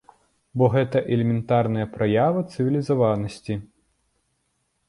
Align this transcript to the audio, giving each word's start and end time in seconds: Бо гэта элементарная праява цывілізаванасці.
Бо 0.59 0.69
гэта 0.75 1.01
элементарная 1.15 1.85
праява 1.97 2.39
цывілізаванасці. 2.55 3.59